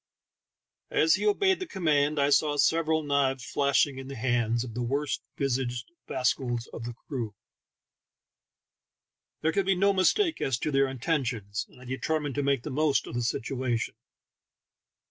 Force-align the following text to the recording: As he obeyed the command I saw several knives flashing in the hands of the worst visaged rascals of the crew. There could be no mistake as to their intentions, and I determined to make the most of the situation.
As 0.89 1.13
he 1.13 1.27
obeyed 1.27 1.59
the 1.59 1.67
command 1.67 2.17
I 2.19 2.31
saw 2.31 2.57
several 2.57 3.03
knives 3.03 3.45
flashing 3.45 3.99
in 3.99 4.07
the 4.07 4.15
hands 4.15 4.63
of 4.63 4.73
the 4.73 4.81
worst 4.81 5.21
visaged 5.37 5.91
rascals 6.09 6.65
of 6.73 6.85
the 6.85 6.95
crew. 6.95 7.35
There 9.41 9.51
could 9.51 9.67
be 9.67 9.75
no 9.75 9.93
mistake 9.93 10.41
as 10.41 10.57
to 10.57 10.71
their 10.71 10.87
intentions, 10.87 11.67
and 11.69 11.79
I 11.79 11.85
determined 11.85 12.33
to 12.33 12.41
make 12.41 12.63
the 12.63 12.71
most 12.71 13.05
of 13.05 13.13
the 13.13 13.21
situation. 13.21 13.93